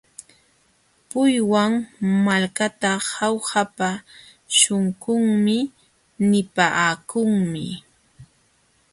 [1.09, 1.71] Puywan
[2.25, 3.89] malkata Jaujapa
[4.57, 5.57] śhunqunmi
[6.29, 7.65] nipaakunmi.